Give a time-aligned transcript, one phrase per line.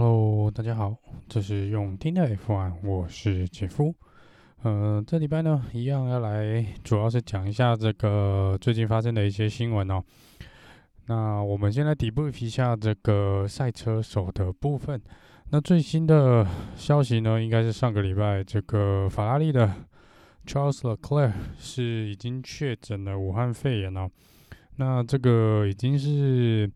[0.00, 0.96] Hello，大家好，
[1.28, 3.92] 这是用听的 F1，我是杰夫。
[4.62, 10.00] 呃，这礼拜呢，一样要来，主要是讲一下这个最近发生的一些新闻哦。
[11.06, 15.02] 那我们先来 debrief 一下这个赛车手的部分。
[15.50, 16.46] 那最新的
[16.76, 19.68] 消息呢，应该是上个礼拜这个法拉利的
[20.46, 24.08] Charles Leclerc 是已经确诊了武汉肺炎了。
[24.76, 26.70] 那这个已经是。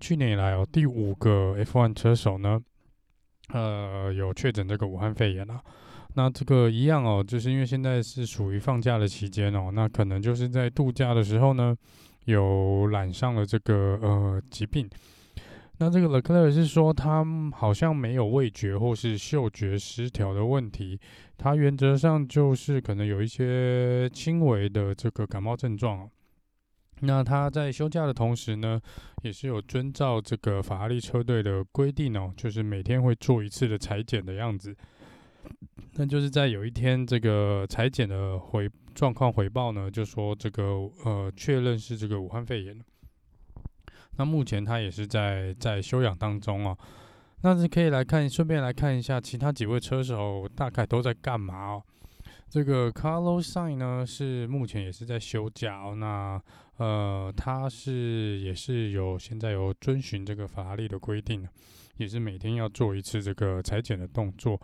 [0.00, 2.60] 去年以来哦，第五个 F1 车手呢，
[3.52, 5.60] 呃，有确诊这个武汉肺炎啊。
[6.14, 11.76] 那这个一样哦，就是因为现在是属于放假的期间哦，那可能就是在度假的时候呢，
[12.24, 14.88] 有染上了这个呃疾病。
[15.80, 20.98] 那这个 Leclerc 是说他好像没有味觉或是嗅觉失调的问题，
[21.36, 26.10] 他原则上就是可能有一些轻微的这个感冒症状。
[27.00, 28.80] 那他在休假的同时呢，
[29.22, 34.76] 也是有遵照这个法拉利车队的规定哦，就是每天会做一次的裁剪的样子。
[35.94, 40.64] 那就是在有一天这个裁剪的回状况回报呢，就说这个
[41.04, 42.78] 呃确认是这个武汉肺炎。
[44.16, 46.76] 那目前他也是在在休养当中哦。
[47.42, 51.82] 那是可以来看，顺便来看一下其他几位车手大概都在干嘛哦。
[52.48, 55.94] 这个 Carlos Sain 呢，是目前也是在休假哦。
[55.94, 56.42] 那
[56.78, 61.46] 呃，他是也是有现在有遵循这个法拉利的规定，
[61.96, 64.60] 也是每天要做一次这个裁剪的动作。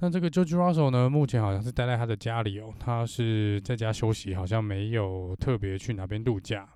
[0.00, 6.68] 那这个 George Russell 呢，目前好像是待在他的家里哦，他是在家休息，好像没有特别去哪边度假。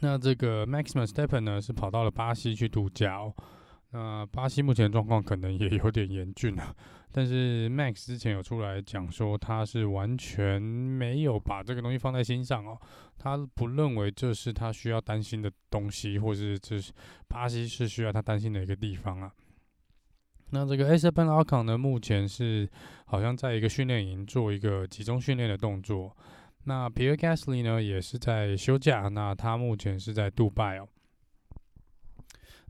[0.00, 3.34] 那这个 Max Verstappen 呢，是跑到了巴西去度假哦。
[3.90, 6.74] 那巴西目前状况可能也有点严峻啊，
[7.10, 12.78] 但是 Max 之前有出来讲说，他是完全没有把这个东西放在心上哦，
[13.16, 16.92] 他不认为这是他需要担心的东西，或是这是
[17.28, 19.32] 巴西是需要他担心的一个地方啊。
[20.50, 22.68] 那这个 Esteban Ocon 呢，目前是
[23.06, 26.14] 好像在一个训练营做一个集中训练的动作。
[26.64, 30.86] 那 Pierre Gasly 呢，也是在休假，那他目前是在杜拜哦。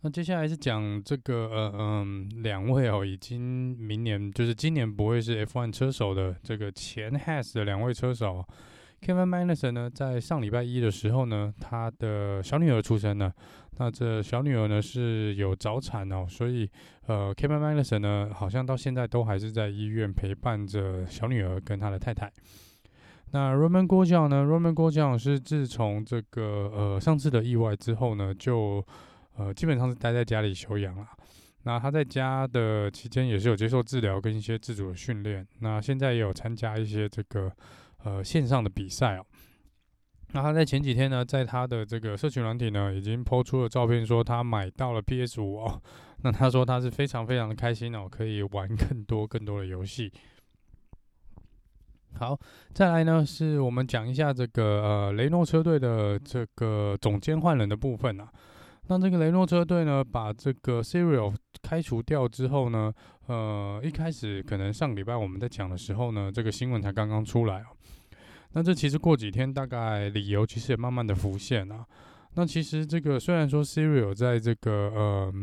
[0.03, 8.45] 那接下来是讲这个呃嗯两位哦，已经明年就是今年不会是 F1 车手的这个前 Has 的两位车手
[9.01, 13.33] ，Kevin Magnussen 呢，在上礼拜一的时候呢，他的小女儿出生了。
[13.81, 16.69] 那这小女儿呢是有早产哦，所以
[17.07, 22.33] 呃 Kevin Magnussen 呢，好像到现在都还是在医院陪伴着小女儿跟他的太太。
[23.33, 28.85] 那 Roman Grosjean 呢，Roman Grosjean 是自从这个呃上次的意外之后呢，就
[29.39, 31.09] 呃，基本上是待在家里休养啦。
[31.63, 35.47] 那他在家的期间也是有接受治疗跟一些自主的训练。
[35.61, 37.53] 那现在也有参加一些这个
[38.05, 39.25] 呃线上的比赛哦。
[40.33, 45.83] 那他在前几天呢，在他的这个社群软体呢，已经抛出了照片，说他买到了 PS 五哦。
[46.23, 50.13] 那他说他是非常非常的开心哦，可以玩更多更多的游戏。
[52.15, 52.39] 好，
[52.73, 58.31] 再来呢，是我们讲一下这个呃雷诺车队的这个总监换人的部分啊。
[58.91, 62.91] 那这个雷诺车队呢，把这个 Cyril 开除掉之后呢，
[63.27, 67.67] 呃，一开始可能上礼拜我们在讲的时候呢，这个新闻才刚刚出来哦。
[68.53, 71.85] 那这其实过几天，大概理由其实也慢慢的浮现啊。
[72.33, 75.35] 那其实这个虽然说 Cyril 在这个呃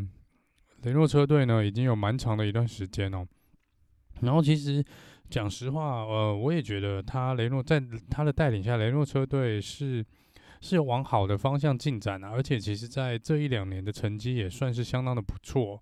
[0.81, 3.23] 雷诺车队呢，已经有蛮长的一段时间哦。
[4.21, 4.83] 然后其实
[5.29, 7.79] 讲实话，呃，我也觉得他雷诺在
[8.09, 10.03] 他的带领下，雷诺车队是。
[10.65, 15.79] 是往好的方向进展啊，而且其实在这一两年的成绩也算是相当的不错。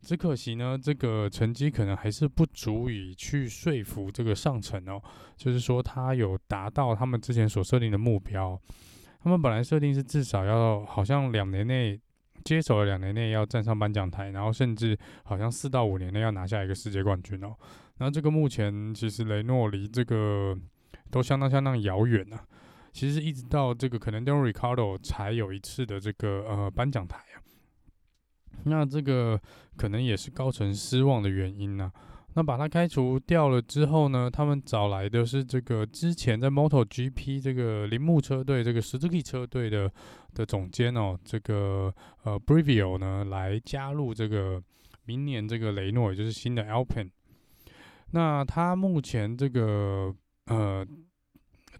[0.00, 5.00] 只可惜呢，这个成绩可能还是不足以去说服这个上层哦。
[5.36, 8.60] 就是说，他有达到他们之前所设定的目标。
[9.22, 11.98] 他们本来设定是至少要好像两年内
[12.42, 17.54] 接手了，两年内要站上颁奖台，然后甚至好像四到五年内要拿下一个世界冠军哦。
[17.98, 20.58] 那这个目前其实雷诺离这个
[21.10, 22.40] 都相当相当遥远呐。
[22.94, 27.42] 其实一直到这个可能 Daniel Ricardo 才有一次的这个呃颁奖台啊，
[28.62, 29.38] 那这个
[29.76, 31.90] 可能也是高层失望的原因呢、
[32.34, 39.92] 那把他开除掉了之后呢，他们找来的是这个之前在 MotoGP 这个铃木车队这个 Suzuki 车队的
[40.32, 41.92] 的总监哦，这个
[42.22, 44.62] 呃 Brivio 呢来加入这个
[45.04, 47.10] 明年这个雷诺，也就是新的 Alpine。
[48.12, 50.14] 那他目前这个
[50.46, 50.86] 呃。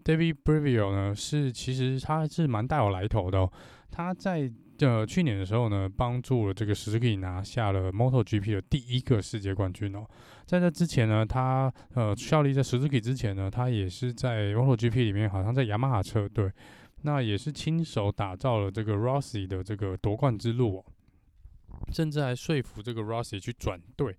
[0.05, 3.51] David Brivio 呢，是其实他是蛮大有来头的哦。
[3.89, 4.49] 他在
[4.79, 10.05] 呃去年的时候呢，帮助了这个 Suzuki 拿下了 MotoGP 的第一个世界冠军哦。
[10.45, 16.51] 在这之前呢，他呃效力在 Suzuki 之前呢，他也是在 MotoGP 里面，好像在雅马哈车队，
[17.01, 20.85] 那也是亲手打造了这个 Rossi 的这个夺冠之路哦。
[21.91, 24.15] 甚至还说服这个 Rossi 去转队。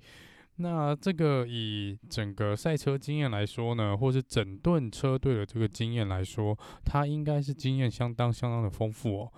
[0.58, 9.32] 那这个以整个赛车经验来说呢，或是整顿车队的这个经验来说，他应该是经验相当相当的丰富哦。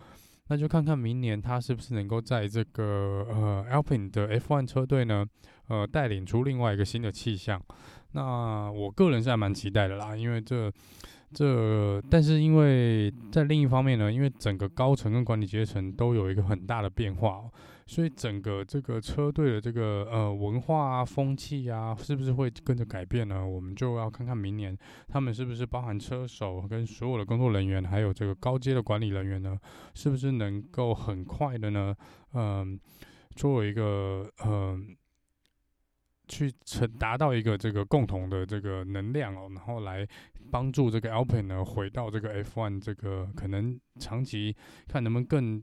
[0.50, 5.26] 那就看看明年他是不是能够在这个呃 Alpine 的 F1 车队呢，
[5.66, 7.60] 呃带领出另外一个新的气象。
[8.12, 10.72] 那我个人是还蛮期待的啦，因为这
[11.34, 17.50] 这，但是因为在另一方面呢，因为整个高层跟管理阶层都有一个很大的变化哦。
[17.88, 23.44] 所以整个这个车队的这个呃文化啊、风气啊，是不是会跟着改变呢？
[23.44, 24.76] 我们就要看看明年
[25.08, 29.58] 他们是不是包含车手跟所有的工作人员，还有这个高阶的管理人员呢，
[29.94, 31.96] 是不是能够很快的呢？
[32.34, 32.78] 嗯，
[33.34, 34.94] 作为一个嗯，
[36.28, 40.06] 去成达到一个这个共同的这个能量哦，然后来
[40.50, 44.54] 帮助这个 Alpine 呢回到这个 F1 这个可能长期
[44.86, 45.62] 看能不能更。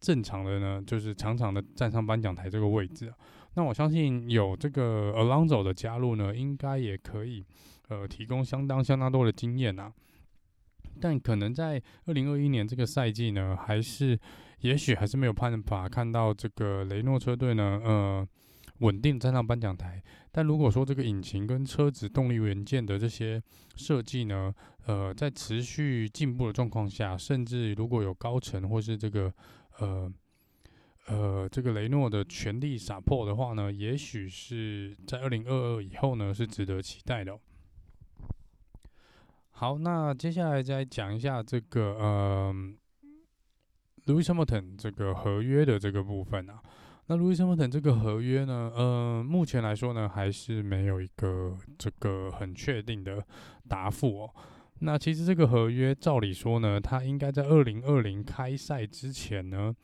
[0.00, 3.14] 正常的呢，就是常常的站上颁奖台这个位置啊。
[3.54, 7.44] 那我相信有这个 Alonso 的加入呢，应该也可以
[7.88, 9.92] 呃提供相当相当多的经验啊。
[11.00, 14.18] 但可能在二零二一年这个赛季呢，还是
[14.60, 18.28] 也许还是没有办法看到这个雷诺车队呢，呃，
[18.78, 20.02] 稳定站上颁奖台。
[20.32, 23.42] 但如果说这个引擎跟车子动力元件的这些
[23.74, 24.54] 设计呢，
[24.86, 29.32] 呃，在持续进步的状况下，甚至如果有高层或是这个
[29.78, 30.12] 呃，
[31.06, 37.38] 呃，这个雷诺的全力撒破的话呢，也许是在二零二二以后呢，是值得期待的。
[39.50, 42.54] 好，那接下来再讲一下这个呃
[44.06, 46.62] ，Louis Hamilton 这个合约的这个部分啊。
[47.06, 53.22] 那 Louis Hamilton 这个合约呢，呃，目前来说呢，还是没有一个这个很确定的
[53.68, 54.34] 答复哦。
[54.80, 59.74] 那其实这个合约照理说呢，他应该在二零二零开赛之前呢，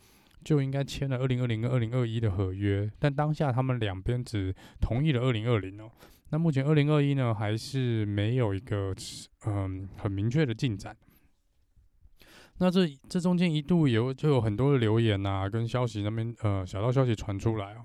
[0.42, 5.90] 就应该签了二零二零跟二零二一的合约，但当下他们两边只同意了二零二零哦。
[6.30, 8.94] 那目前二零二一呢，还是没有一个
[9.46, 10.96] 嗯很明确的进展。
[12.58, 17.84] 那这这中间一度有就有很多的留言呐、啊，跟消息那边呃小道消息传出来哦。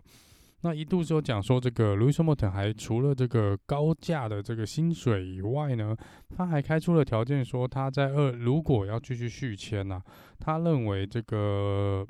[0.64, 5.98] 那一度是有讲说，这个 Lewis Hamilton 还除了这个高价的这个薪水以外呢，
[6.30, 10.00] 他还开出了条件，说他在二如果要继续续签呢，
[10.38, 12.06] 他认为这个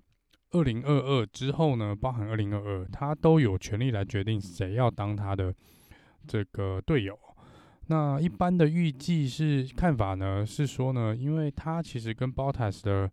[0.52, 5.54] 二零二二之后呢，包含二零二二，他都有权利来决定谁要当他的
[6.28, 7.18] 这个队友。
[7.88, 13.10] 那一般的预计是看法呢，是说呢，因为他其实跟 Bottas 的。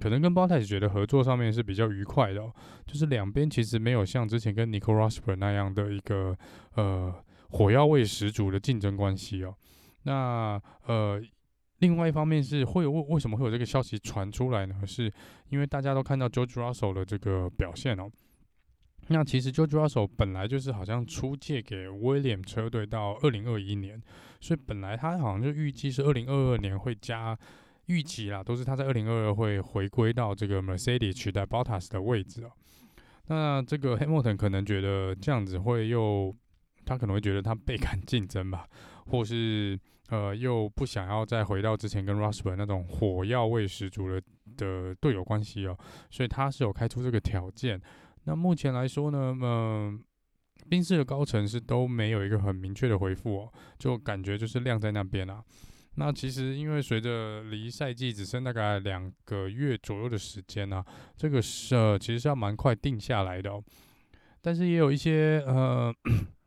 [0.00, 2.50] 可能跟包泰觉得合作上面是比较愉快的，哦，
[2.86, 6.34] 就是两边其实没有像之前跟 Nico r o s b e r 那样的一个
[6.76, 7.14] 呃
[7.50, 9.54] 火药味十足的竞争关系哦。
[10.04, 11.20] 那呃，
[11.80, 14.74] 另外一方面是会为为什么会有这个消息传出来呢？
[14.86, 15.12] 是
[15.50, 18.10] 因为大家都看到 George Russell 的这个表现哦。
[19.08, 24.02] 那其实 George Russell 本来就是好像出借给 William 车队到二零二一年，
[24.40, 27.38] 所以本来他好像就预计是二零二二年会加。
[27.90, 32.52] 预期啦，都是他在二零二二会回归到这个 Mercedes 取代 Bottas 的位置哦。
[33.26, 36.32] 那这个 Hamilton 可能觉得这样子会又，
[36.84, 38.64] 他可能会觉得他倍感竞争吧，
[39.10, 39.78] 或是
[40.08, 44.22] 呃又不想要再回到之前跟 r o s b e r 那种火药味十足的
[44.56, 45.76] 的队友关系哦，
[46.10, 47.80] 所以他是有开出这个条件。
[48.24, 50.00] 那目前来说呢，嗯，
[50.68, 55.42] 宾士的高层是都没有一个很明确的回复哦，就感觉就是晾在那边啊。
[55.96, 63.62] 那其实，因为随着离赛季只剩大概两个月左右的时间呢、啊，这个是、呃、其实是要蛮快定下来的哦。
[64.40, 65.92] 但是也有一些呃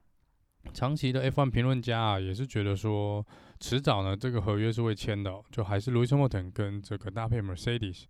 [0.74, 3.24] 长期的 F1 评论家啊，也是觉得说，
[3.60, 8.06] 迟早呢这个合约是会签的、就还是 Lewis Hamilton 跟这个搭配 Mercedes。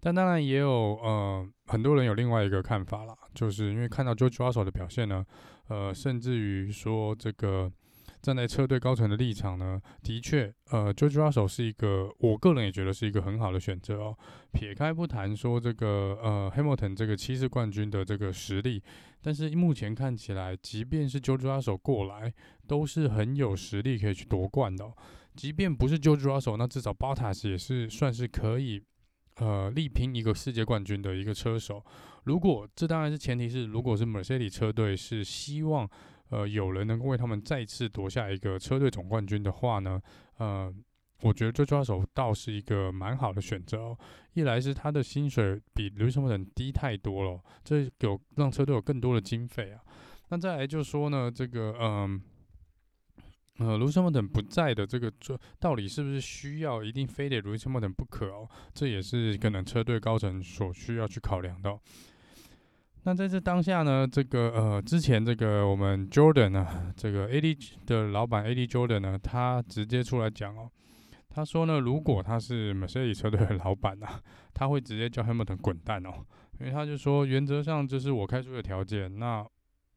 [0.00, 5.24] 但当然也有呃很多人有另外一个看法啦，就是因为看到 George Russell 的表现呢，
[5.68, 7.72] 呃，甚至于说这个。
[8.20, 14.18] 站在车队高层的立场呢，的确，呃，George Russell 是一个，我个人也觉得是一个很好的选择哦。
[14.52, 18.82] 撇开不谈说这个，呃，Hamilton 这个七次冠军的这个实力，
[19.22, 22.34] 但是目前看起来，即便是 George Russell 过来，
[22.66, 24.92] 都是很有实力可以去夺冠的。
[25.36, 28.82] 即便不是 George Russell，那至少 Bottas 也是算是可以，
[29.36, 31.84] 呃，力拼一个世界冠军的一个车手。
[32.24, 35.88] 如果这当然是前提是，如果是 Mercedes 车队是希望。
[36.30, 40.00] 呃，有人能够为他们再次夺下一个车队总冠军的话呢，
[40.36, 40.72] 呃，
[41.22, 43.98] 我觉得这抓手倒是一个蛮好的选择哦。
[44.34, 49.80] 一来是他的薪水比卢森堡人低太多了，这有让车队有更多的经费啊。
[50.28, 52.22] 那再来就说呢，这个，嗯，
[53.58, 58.48] 呃，卢森堡等不在的这个，这到底是不是需要一定非得卢森堡等不可哦？
[58.74, 61.76] 这也是可能车队高层所需要去考量的。
[63.04, 70.70] 那在这当下呢，这个呃，之前这个我们 Jordan 呢，这个 AD 的老板 AD Jordan 呢，他直接出来讲哦，
[71.30, 74.20] 他说呢，如果他是 Mercedes 车队的老板啊，
[74.52, 76.10] 他会直接叫 Hamilton 滚蛋哦，
[76.60, 79.46] 因为他就说，原则上就是我开出的条件，那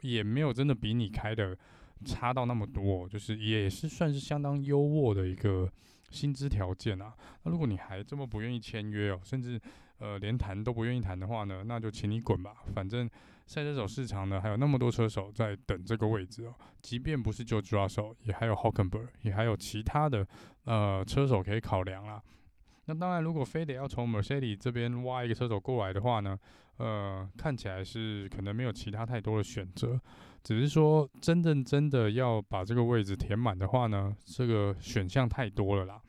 [0.01, 1.57] 也没有真的比你开的
[2.05, 5.69] 差到那么多，就是也是算是相当优渥的一个
[6.11, 7.13] 薪资条件啊。
[7.43, 9.59] 那如果你还这么不愿意签约哦，甚至
[9.97, 12.55] 呃，连谈都不愿意谈的话呢，那就请你滚吧。
[12.73, 13.09] 反正
[13.45, 16.53] 赛车手市场呢，还有那么多车手在等这个位置哦。
[16.81, 20.27] 即便不是 George Russell，也还有 Hulkenberg，也还有其他的
[20.65, 22.21] 呃车手可以考量啦。
[22.85, 26.37] 那当然，如果非得要从 Mercedes 这边挖一个车手过来的话呢，
[26.77, 29.99] 呃，看起来是可能没有其他太多的选择。
[30.43, 36.01] 只是说，真正真的要把这个位置填满的话呢，这个选项太多了啦。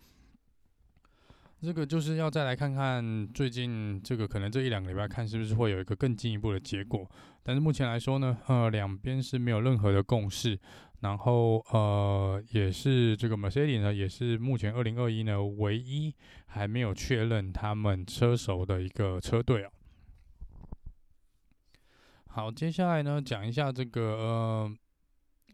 [1.65, 7.09] 这个就是要再来看看最近这个可能这一两个礼拜看是不是会有一个更进一步的结果，
[7.41, 10.59] 但是目前来说呢，呃，两边是没有任何的共识，
[11.03, 16.13] 然后呃也是这个 Mercedes 呢也是目前二零二一呢唯一
[16.47, 19.71] 还没有确认他们车手的一个车队哦。
[22.27, 24.75] 好，接下来呢讲一下这个呃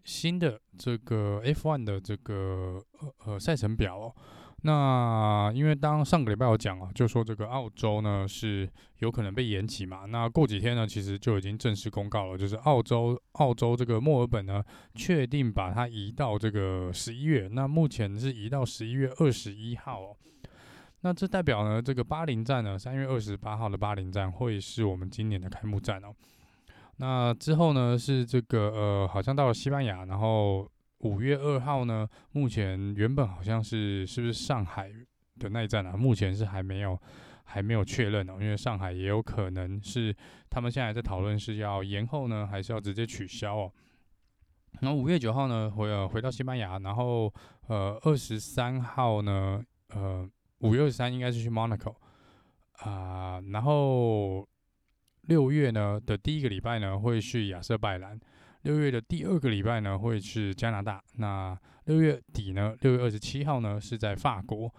[0.05, 4.15] 新的这个 F1 的这个呃呃赛程表哦。
[4.63, 10.05] 那因为当上个礼拜我讲啊，就说这个澳洲呢是有可能被延期嘛。
[10.07, 14.61] 那过几天呢，其实就已经正式公告了，就是澳洲澳洲这个墨尔本呢，
[14.97, 17.49] 确定把它移到这个十一月。
[17.53, 20.17] 那目前是移到十一月二十一号哦。
[21.03, 26.13] 那这代表呢，这个巴林站呢，三月二十八号的巴林站会是我们今年的开幕站哦。
[26.97, 30.69] 那之后呢，是这个呃，好像到了西班牙，然后。
[31.01, 34.91] 五月二号呢，目前原本好像是是不是上海
[35.39, 35.97] 的那一站啊？
[35.97, 37.01] 目前是还没有
[37.45, 40.15] 还没有确认哦，因为上海也有可能是
[40.51, 43.73] 他们现在在讨论是要延后呢，还是要直接取消哦。
[44.81, 47.33] 然后五月九号呢，回呃回到西班牙，然后
[47.69, 49.63] 呃二十三号呢，
[49.95, 50.29] 呃
[50.59, 51.95] 五月二十三应该是去 Monaco
[52.73, 54.47] 啊，然后
[55.23, 58.19] 六月呢的第一个礼拜呢会去亚瑟拜兰。
[58.63, 61.03] 六月的第二个礼拜呢，会是加拿大。
[61.15, 64.73] 那六月底呢，六月二十七号呢是在法国。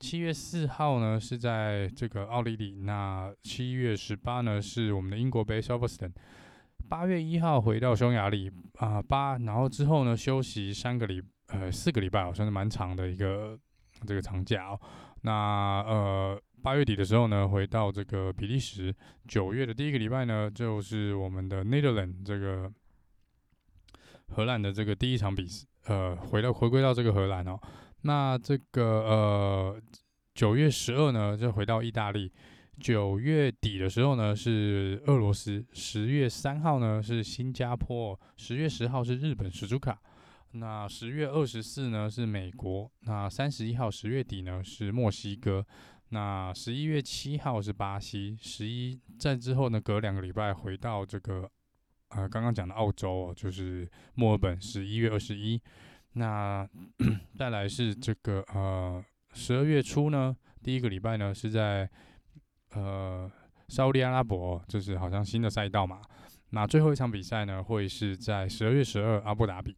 [0.00, 2.74] 七月四号呢是在这个奥地利。
[2.82, 6.12] 那七月十八呢是我们的英国杯 Silverstone。
[6.88, 13.56] 八月一号回到匈牙利啊八，然后之后呢休息三个礼呃四个礼拜，好像是蛮长的一个
[14.06, 14.80] 这个长假哦。
[15.22, 15.32] 那
[15.86, 18.92] 呃八月底的时候呢回到这个比利时。
[19.28, 22.70] 九月的第一个礼拜呢就是我们的 Netherlands 这个。
[24.30, 27.58] 荷兰的这个第一场比赛，呃，回到回归到这个荷兰哦。
[28.02, 29.82] 那这个呃，
[30.34, 32.32] 九月十二呢，就回到意大利。
[32.78, 35.62] 九月底的时候呢，是俄罗斯。
[35.74, 38.18] 十月三号呢，是新加坡。
[38.38, 40.00] 十月十号是日本史朱卡。
[40.52, 42.90] 那十月二十四呢，是美国。
[43.00, 45.66] 那三十一号十月底呢，是墨西哥。
[46.08, 48.38] 那十一月七号是巴西。
[48.40, 51.50] 十一在之后呢，隔两个礼拜回到这个。
[52.10, 55.60] 呃，刚刚讲的澳洲哦，就是墨尔本十一月二十一，
[56.14, 56.68] 那
[57.38, 61.88] 再来是这个呃十二月初呢，第一个礼拜呢是在
[62.72, 63.30] 呃
[63.68, 66.00] 沙乌地阿拉伯，就是好像新的赛道嘛。
[66.50, 69.76] 那最后一场比赛呢会是在十二月十二阿布达比。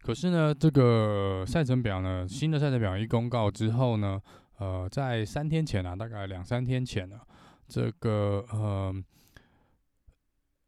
[0.00, 4.20] 可是呢，这个赛程表呢，新的赛程表一公告之后呢，
[4.58, 7.20] 呃，在三天前啊，大概两三天前呢，
[7.68, 8.92] 这个呃。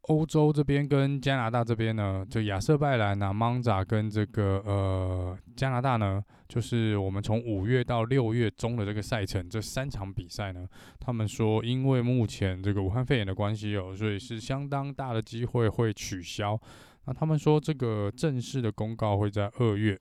[0.07, 10.67] 欧洲这边跟加拿大这边呢，就亚瑟拜兰啊、蒙扎跟这个呃加拿大呢，就是我们从五月到六月中的这个赛程，这三场比赛呢，
[10.99, 16.59] 他们说因为目前这个武汉肺炎的关系哦，所以是相当大的机会会取消。
[17.05, 19.99] 那他们说这个正式的公告会在二月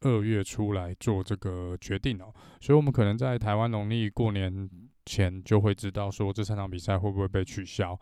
[0.00, 2.26] 二月初来做这个决定哦，
[2.60, 4.68] 所以我们可能在台湾农历过年
[5.06, 7.96] 前就会知道说这三场比赛会不会被取消。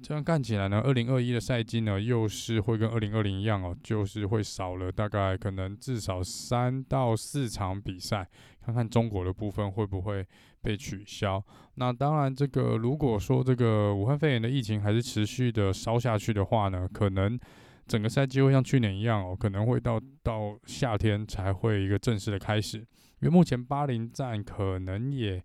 [0.00, 8.28] 这样看起来呢，二零二一的赛季呢，又是会跟二零二零一样哦，就是会少了大概可能至少三到四场比赛，
[8.64, 10.24] 看看中国的部分会不会
[10.62, 11.42] 被取消。
[11.74, 17.38] 那当然，这个如果说这个武汉肺炎的疫情还是持续的烧下去的话呢，可能
[17.88, 22.86] 整个赛季会像去年一样哦，可能会到到夏天才会一个正式的开始，因
[23.22, 25.42] 为目前巴林站可能也。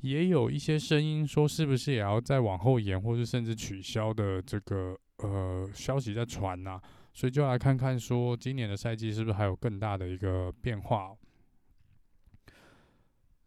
[0.00, 6.80] 也有一些声音说，是不是也要再往后延，或是甚至取消的这个呃消息在传呐？
[7.12, 11.12] 所以就来看看说，今年的赛季是不是还有更大的一个变化？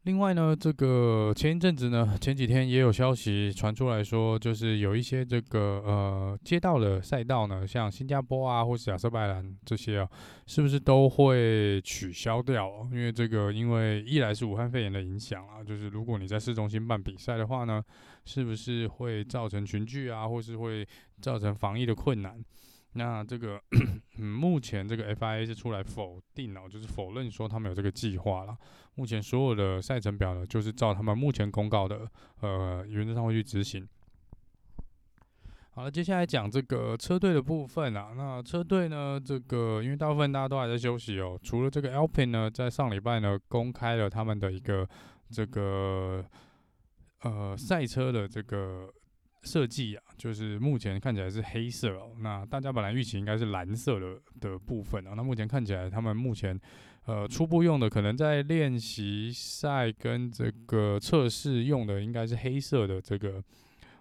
[0.04, 10.10] 另外呢，这个前一阵子呢， 前几天也有消息传出来说，就是有一些这个呃街道的赛道呢，像新加坡啊，或是亚瑟拜兰这些啊，
[10.48, 12.68] 是不是都会取消掉？
[12.92, 17.80] 因为这个，因为一来是武汉肺炎的影响啊，就是如果你在市中心办比赛的话呢，
[18.26, 20.84] 是不是会造成群聚啊，或是会
[21.22, 22.44] 造成防疫的困难？
[22.94, 23.58] 那这个，
[24.18, 28.58] 嗯，目前这个 FIA 是出来否定了，就是否认说他们有这个计划了。
[28.96, 32.06] 目前所有的赛程表呢，就是照他们目前公告的，
[32.42, 33.88] 呃，原则上会去执行。
[35.70, 38.12] 好了，接下来讲这个车队的部分啊。
[38.14, 41.40] 那车队呢，这个因为大部分大家都还在休息哦。
[41.42, 44.86] 除了这个 Alpine 呢，在上礼拜呢，公开了他们的一个
[45.30, 46.26] 这个
[47.22, 48.94] 呃赛车的这个。
[49.44, 52.12] 设计啊，就是目前看起来是黑色哦。
[52.20, 55.14] 那大家本来预期应该是蓝色的的部分啊。
[55.16, 56.60] 那目前看起来，他们目前
[57.06, 63.44] 呃初步用的可能在练习赛跟这个测试用的应该是黑色的这个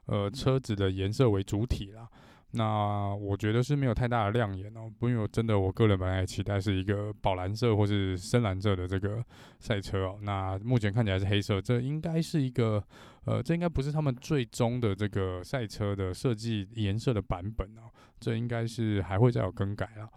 [0.06, 2.08] 呃车子的颜色为主体啦。
[2.52, 9.24] 那我觉得是没有太大的亮眼哦，不因为真的我个人本来期待是一个宝蓝色或是深蓝色的这个
[9.60, 10.18] 赛车哦。
[10.22, 12.82] 那目前看起来是黑色，这应该是一个
[13.24, 17.86] 呃，这应该不是他们最终的这个赛车的设计颜色的版本哦，
[18.18, 20.08] 这应该是还会再有更改啦。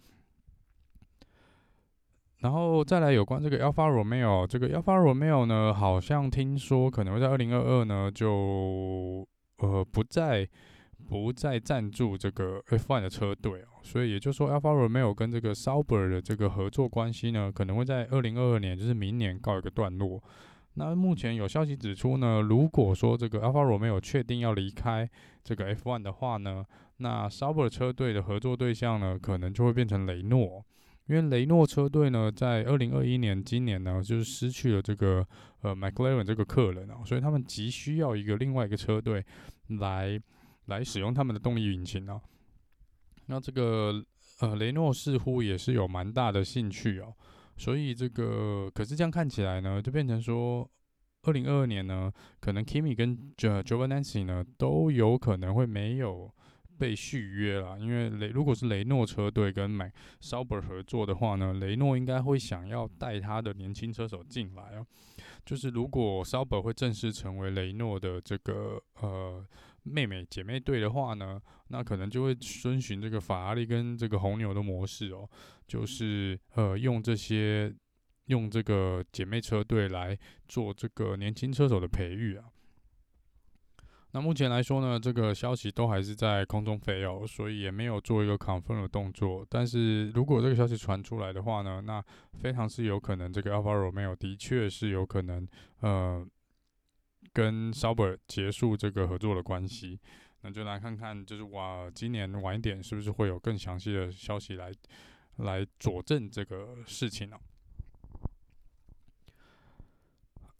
[2.39, 10.49] 然后再来有关这个 Alpha Romeo，这个 Alpha Romeo 呢，好像听说可能会在二零二二呢就呃不再。
[11.07, 20.23] 不再赞助这个 F1 的车队哦，所以也就是说，Alfa Romeo 跟这个 Sauber 的这个合作关系呢，可能会在二零二二年，就是明年告一个段落。
[20.75, 25.07] 那目前有消息指出呢，如果说这个 Alfa Romeo 确定要离开
[25.43, 26.65] 这个 F1 的话呢，
[26.97, 30.65] 那 Sauber 车队的合作对象呢，可能就会变成雷诺，
[31.07, 35.23] 因为雷诺车队呢，在二零二一年今年呢，就是失去了这个
[35.61, 39.23] 呃 McLaren 这个客人啊，所以他们急需要一个另外一个车队
[39.67, 40.19] 来。
[40.67, 42.21] 来使用他们的动力引擎哦，
[43.25, 44.01] 那这个
[44.39, 47.13] 呃雷诺似乎也是有蛮大的兴趣哦，
[47.57, 50.69] 所以这个可是这样看起来呢，就变成说，
[51.23, 56.33] 二零二二年呢，可能 Kimi 跟 Giovinazzi 呢都有可能会没有
[56.77, 64.87] 被续约了，因为雷如果是雷诺车队跟买 Sauber 合作的话呢，雷诺应该会想要带他的年轻车手进来哦，
[65.45, 69.45] 就是如果 Sauber 会正式成为雷诺的这个呃。
[69.83, 75.29] 妹妹姐妹队的话呢，那可能就会遵循这个法拉利跟这个红牛的模式哦，
[75.67, 77.73] 就是呃用这些
[78.27, 80.17] 用这个姐妹车队来
[80.47, 82.45] 做这个年轻车手的培育啊。
[84.11, 89.45] 那目前来说呢，这个消息都还是在空中飞哦，所以也没有做一个 confirm 的动作。
[89.49, 92.03] 但是如果这个消息传出来的话呢，那
[92.39, 95.47] 非常是有可能这个 Alfa Romeo 的确是有可能
[95.81, 96.25] 呃。
[97.33, 99.99] 跟 Sauber 结束这个合作的关系，
[100.41, 104.71] 那就来看看，就是哇，今年晚一点是不是会有更详细的消息来
[105.37, 107.37] 来佐证这个事情呢？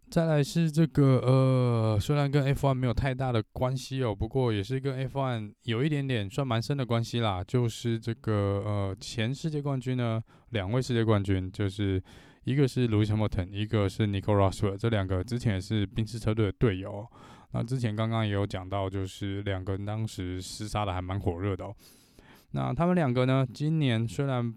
[0.10, 12.04] 再来是这个呃，虽然跟 F1 没有太大的关系哦，不过也是跟 F1 有一点点算蛮深的关系啦，就是这个呃前世界冠军呢，两位世界冠军就是。
[12.44, 17.08] 一个是 Lewis Hamilton，一个是 Nico r o s w e r 这两个之前是宾士车队的队友。
[17.52, 21.76] 那之前刚刚也有讲到，就是两个人当时厮杀的还蛮火热的哦。
[22.52, 24.54] 那他们两个呢，今年虽然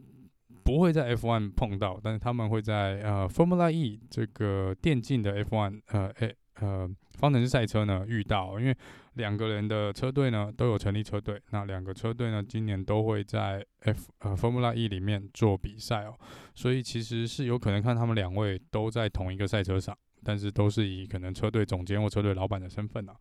[0.64, 8.76] 不会在 F1 碰到，但是他们会在呃 Formula E 这个电竞的 F1 呃诶呃方程式赛车呢遇到，因为。
[9.16, 16.14] 两个人的车队呢都有成立车队，那两个车队呢今年都会在 F 呃 Formula E 里面做比赛哦，
[16.54, 23.16] 所以其实是有可能看他们两位都在同一个赛车上，但是都是以可能车队总监或车队老板的身份呢、啊，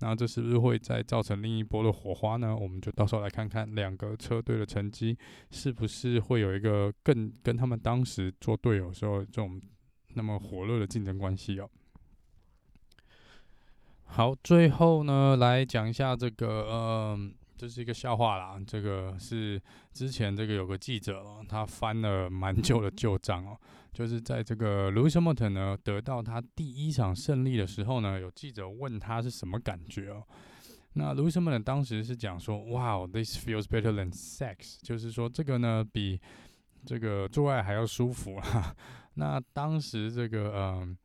[0.00, 2.56] 那这是不是会再造成另一波的火花呢？
[2.56, 5.16] 我们就到时候来看看两个车队的成绩
[5.52, 9.62] 是不是会有一个更跟他们当时做队友时候这种
[10.14, 11.70] 那么火热的竞争关系哦。
[14.16, 18.58] 好，最后呢，来讲一下这个，嗯、这是一个笑话啦。
[18.66, 19.60] 这个是
[19.92, 23.54] 之前这个有个记者哦，他翻了蛮久的旧账哦，
[23.92, 30.22] 就是在这个 l o u i s Hamilton 呢得到他第一场胜利的时候呢，有记者问他是什么感觉哦。
[30.94, 36.18] 那 l o u i s Hamilton 当时是讲说，Wow，this feels better than sex，就是说这个呢比
[36.86, 38.74] 这个做爱还要舒服啊。
[39.12, 40.96] 那当时这个，嗯、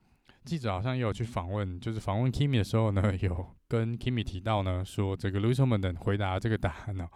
[0.44, 7.08] 记者好像也有去访问，就是访问 Kimi 的时候呢，有跟 Kimi 提到呢，说这个 Lewis Hamilton 回答这个答案呢、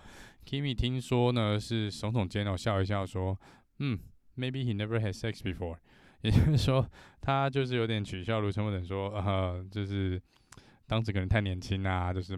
[0.45, 3.39] Kimi 听说呢是耸耸肩哦，笑一笑说，
[3.79, 3.99] 嗯
[4.37, 5.77] ，Maybe he never had sex before，
[6.21, 6.87] 也就是说，
[7.19, 10.21] 他就是有点取笑卢森堡人说，呃，就是
[10.85, 12.37] 当时可能太年轻啊，就是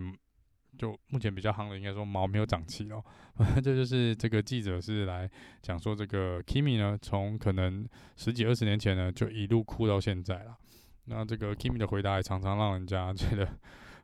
[0.78, 3.04] 就目前比较夯的，应该说毛没有长齐哦。
[3.62, 5.30] 这就是这个记者是来
[5.62, 10.58] 讲说，这个 Kimi 呢，从可能十几二十年前呢，就一路哭到现在了。
[11.08, 13.48] 那这个 Kimi 的回答也常常让人家 觉得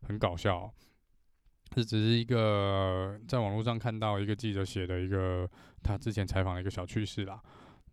[0.07, 0.71] 很搞笑。
[1.69, 5.49] 这只是一个在网络上看到一个记者写的一个
[5.81, 7.41] 他之前采访的一个小趣事啦。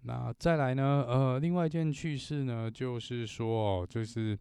[0.03, 4.39] 那再来呢，呃，另外一件趣事呢，就是说，就是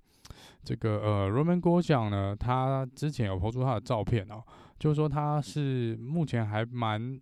[0.63, 4.43] 这个呃，Roman 郭将呢，他之前有抛出他的照片哦，
[4.77, 7.19] 就是说他是目前还蛮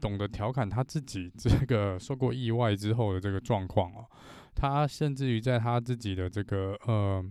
[0.00, 4.06] 懂得调侃他自己这个受过意外之后的这个状况哦。
[4.56, 7.24] 他甚至于在他自己的这个呃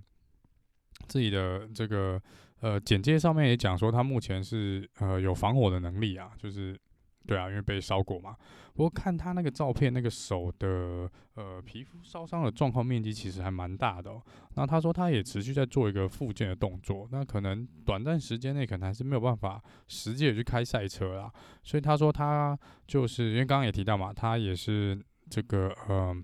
[1.08, 2.22] 自己的这个
[2.62, 6.80] 呃简介上面也讲说，他目前是呃有防火的能力啊，就是。
[7.28, 8.36] 对啊，因为被烧过嘛。
[8.76, 14.22] 不过看他那个照片，那个手的呃皮肤烧伤的状况面积其实还蛮大的哦。
[14.54, 21.34] 那他说他也持续在做一个复健的动作，那可能短暂时间内可能还是没有办法实际的去开赛车啦。
[21.64, 26.16] 所以他说他就是因为刚刚也提到嘛，他也是这个呃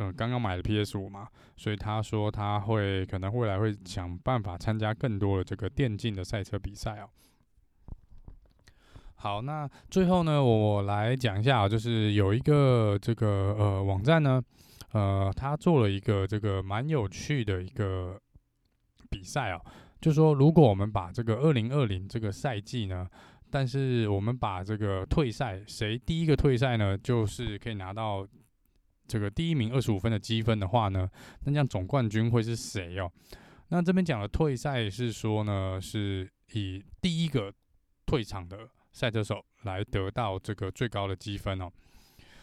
[0.00, 7.10] 呃刚刚买的 PS 五嘛，所以他说他会可能未来会想办法参加更多的这个电竞的赛车比赛哦。
[9.16, 14.42] 好，那最后呢，我来讲一下啊，就是有一个这个呃网站呢，
[14.92, 18.18] 呃，他做了一个这个蛮有趣的一个
[19.10, 19.60] 比赛啊，
[20.00, 23.06] 就说如果我们把这个二零二零这个赛季呢，
[23.50, 28.26] 但是我们把这个退赛，谁第一个退赛呢，就是可以拿到
[29.10, 31.10] 这个第一名二十五分的积分的话呢，
[31.44, 33.10] 那这样总冠军会是谁哦？
[33.70, 37.52] 那这边讲的退赛是说呢，是以第一个
[38.06, 38.68] 退场的。
[38.92, 41.70] 赛车手来得到这个最高的积分哦，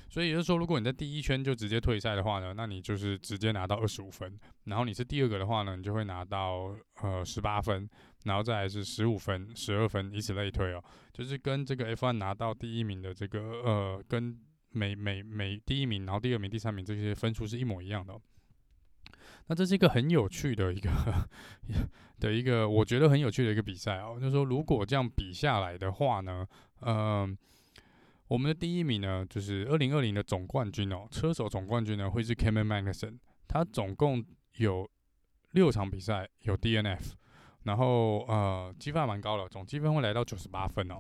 [0.09, 7.87] 所以也就是说，如果你在第一圈就直接退赛的话呢，那你就是直接拿到二十五分，然后你是第二个的话呢，你就会拿到呃十八分，
[8.23, 14.39] 然后再来是十五分、十二分，以此类推哦，就是跟这个 F1 拿到第一名的这个呃，跟
[14.77, 18.13] 每每每第一名，然后第二名、第三名这些分数是一模一样的。
[19.47, 20.89] 那这是一个很有趣的一个
[22.19, 24.17] 的一个，我觉得很有趣的一个比赛哦。
[24.19, 26.45] 就是说，如果这样比下来的话呢，
[26.81, 27.37] 嗯、呃，
[28.27, 34.23] 我们的第一名呢，就是二零二零的总冠军哦，车手总冠军呢会是 Kevin Magnussen，他总共
[34.57, 34.89] 有
[35.51, 37.13] 六场比赛有 DNF，
[37.67, 40.95] 然后呃积分还蛮高的，总积分会来到九十八分哦。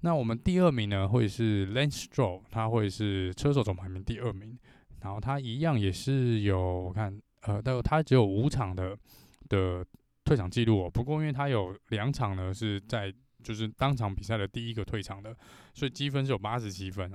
[0.00, 4.58] 那我们第二名呢会是 Lance Stroll，他会是车手总排名第二名，
[5.02, 7.16] 然后他一样也是有我看。
[7.42, 8.98] 呃，但他只有五场的
[9.48, 9.86] 的
[10.24, 10.90] 退场记录哦。
[10.90, 15.34] 不过，因为他有两场呢是在就是当场比赛的第一个退场的，
[15.72, 17.12] 所以积分是有八十七分。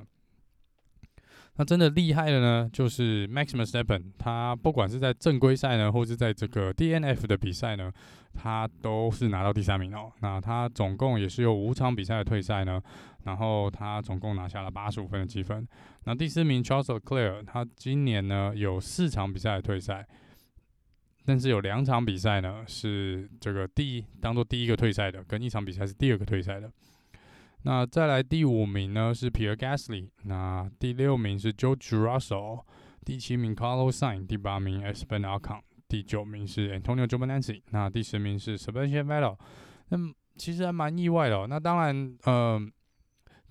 [1.56, 7.92] 那真的厉害的呢，就是 Max Verstappen，他不管是在正规赛呢，或是在这个 DNF 的比赛呢，
[8.34, 10.12] 他都是拿到第三名哦。
[10.22, 12.82] 那他总共也是有五场比赛的退赛呢，
[13.26, 15.68] 然后他总共拿下了八十五分的积分。
[16.06, 20.08] 那第四名 Charles Leclerc，他今年呢有四场比赛的退赛，
[21.24, 26.72] 但是有两场比赛呢是这个第一当做第一个退赛的，跟一场比赛是第二个退赛的。
[27.65, 32.63] 那再来第五名呢是 Pierre Gasly，那第六名是 George Russell，
[33.06, 39.38] 第七名 Carlos Sainz，第八名 Esteban Ocon，第九名是 Antonio Giovinazzi，那第十名是 Sebastian Vettel。
[39.89, 39.97] 那
[40.36, 41.47] 其实还蛮意外的哦。
[41.49, 42.62] 那当然，嗯、呃，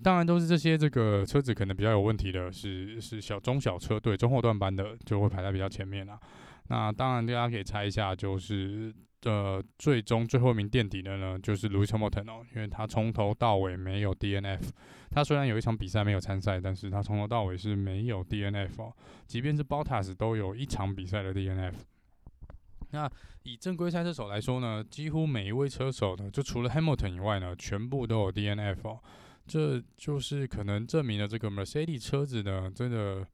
[0.02, 6.20] 当然都是这些这个车子可能比较有问题的，是是小中小车队中后段班的就会排在比较前面啦。
[6.68, 8.94] 那当然大家可以猜一下，就是。
[9.24, 14.70] 呃，最终最后一名垫底的呢，就是 Lewis Hamilton 哦，因为他从头到尾没有 DNF。
[15.10, 18.92] 他虽然有一场比赛没有参赛，但是他从头到尾是没有 DNF 哦。
[19.26, 21.74] 即便是 Bottas 都有一场比赛的 DNF。
[22.90, 23.08] 那
[23.44, 28.98] 以正规赛车手来说呢，几乎每一位车手呢，就除了 Hamilton 以外呢，全部都有 DNF 哦。
[29.46, 33.26] 这就是可能证明了这个 Mercedes 车子呢，真的。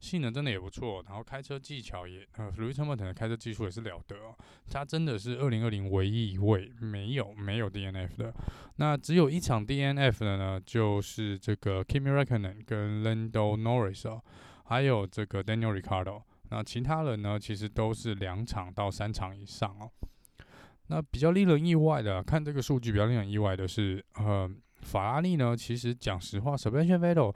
[0.00, 4.34] 性能真的也不错，然后开车技巧也，呃，Lewis Hamilton 的开车技术也是了得哦。
[4.70, 8.32] 他真的是二零二零唯一一位没有没有 DNF 的。
[8.76, 14.22] 那只有一场 DNF 的呢，就是这个 Kimi Räikkönen 跟 Lando Norris 哦，
[14.64, 16.22] 还有这个 Daniel r i c a r d o。
[16.50, 19.90] 那其他人呢，其实都是两场到三场以上哦。
[20.86, 24.48] 那比较令人意外的，看这个数据比较令人意外的是，呃，
[24.80, 27.34] 法拉利呢，其实讲实话，Sebastian Vettel。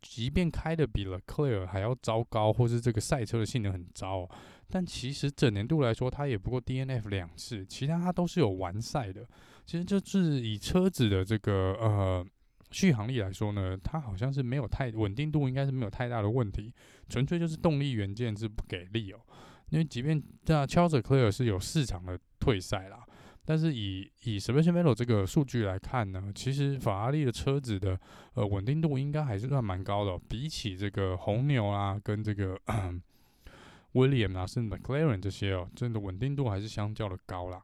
[0.00, 4.28] 即便开的比 Leclerc 还要糟糕，或是这个赛车的性能很糟，
[4.68, 9.26] 但其实整年度来说，它也不过 DNF 两次，其他它都是有完赛的。
[9.66, 12.26] 其实就是以车子的这个呃
[12.70, 16.72] 续航力来说呢，它好像是没有太稳定度，应该是没有太大的问题，
[17.08, 19.20] 纯粹就是动力元件是不给力哦。
[19.70, 23.04] 因为即便在 Charles Leclerc 是有四场的退赛啦，
[23.50, 27.98] 但是以以 Sebastian Vettel 这个数据来看呢，其实法拉利的车子的
[28.34, 32.60] 呃稳定度应该还是算蛮高的，比起这个红牛啊跟这个
[33.94, 37.62] William 啊，甚至 McLaren 这些哦，真的稳定度还是相较的高啦。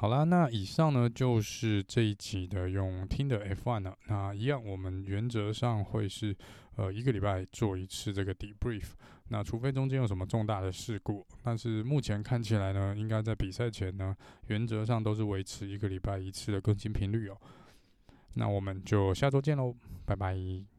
[0.00, 3.98] 好啦，那以上呢就是这一集的用听的 F1 了。
[4.06, 6.32] 那一样，我们原则上会是
[6.76, 8.90] 呃一个礼拜做一次这个 debrief。
[9.30, 17.36] 那除非中间有什么重大的事故，但是目前看起来呢，应该在比赛前呢，原则上都是维持一个礼拜一次的更新频率哦。
[18.34, 19.74] 那我们就下周见喽，
[20.06, 20.77] 拜拜。